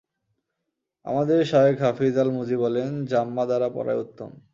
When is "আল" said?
2.17-2.29